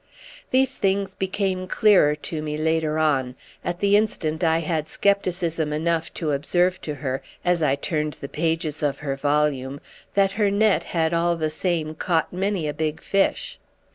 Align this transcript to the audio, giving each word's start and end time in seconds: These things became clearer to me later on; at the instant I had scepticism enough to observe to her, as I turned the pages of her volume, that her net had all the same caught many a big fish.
These 0.49 0.73
things 0.73 1.13
became 1.13 1.67
clearer 1.67 2.15
to 2.15 2.41
me 2.41 2.57
later 2.57 2.97
on; 2.97 3.35
at 3.63 3.81
the 3.81 3.95
instant 3.95 4.43
I 4.43 4.57
had 4.57 4.87
scepticism 4.87 5.71
enough 5.71 6.11
to 6.15 6.31
observe 6.31 6.81
to 6.81 6.95
her, 6.95 7.21
as 7.45 7.61
I 7.61 7.75
turned 7.75 8.13
the 8.13 8.27
pages 8.27 8.81
of 8.81 8.97
her 9.05 9.15
volume, 9.15 9.79
that 10.15 10.31
her 10.31 10.49
net 10.49 10.85
had 10.85 11.13
all 11.13 11.35
the 11.35 11.51
same 11.51 11.93
caught 11.93 12.33
many 12.33 12.67
a 12.67 12.73
big 12.73 12.99
fish. 12.99 13.59